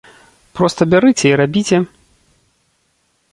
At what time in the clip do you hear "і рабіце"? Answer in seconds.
1.33-1.77